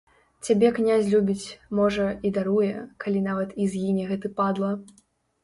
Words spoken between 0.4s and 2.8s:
Цябе князь любіць, можа, і даруе,